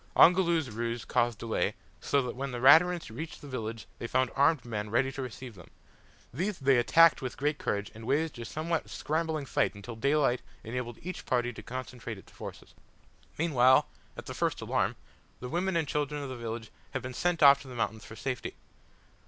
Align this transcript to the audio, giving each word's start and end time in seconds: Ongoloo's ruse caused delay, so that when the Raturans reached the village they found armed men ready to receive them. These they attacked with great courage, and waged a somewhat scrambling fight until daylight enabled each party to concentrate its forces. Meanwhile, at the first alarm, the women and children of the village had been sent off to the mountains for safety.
Ongoloo's 0.15 0.71
ruse 0.71 1.05
caused 1.05 1.37
delay, 1.37 1.75
so 1.99 2.23
that 2.23 2.35
when 2.35 2.49
the 2.51 2.59
Raturans 2.59 3.11
reached 3.15 3.39
the 3.39 3.47
village 3.47 3.85
they 3.99 4.07
found 4.07 4.31
armed 4.35 4.65
men 4.65 4.89
ready 4.89 5.11
to 5.11 5.21
receive 5.21 5.53
them. 5.53 5.69
These 6.33 6.57
they 6.57 6.77
attacked 6.79 7.21
with 7.21 7.37
great 7.37 7.59
courage, 7.59 7.91
and 7.93 8.07
waged 8.07 8.39
a 8.39 8.45
somewhat 8.45 8.89
scrambling 8.89 9.45
fight 9.45 9.75
until 9.75 9.95
daylight 9.95 10.41
enabled 10.63 10.97
each 11.03 11.27
party 11.27 11.53
to 11.53 11.61
concentrate 11.61 12.17
its 12.17 12.31
forces. 12.31 12.73
Meanwhile, 13.37 13.87
at 14.17 14.25
the 14.25 14.33
first 14.33 14.59
alarm, 14.59 14.95
the 15.39 15.49
women 15.49 15.75
and 15.77 15.87
children 15.87 16.23
of 16.23 16.29
the 16.29 16.35
village 16.35 16.71
had 16.93 17.03
been 17.03 17.13
sent 17.13 17.43
off 17.43 17.61
to 17.61 17.67
the 17.67 17.75
mountains 17.75 18.03
for 18.03 18.15
safety. 18.15 18.55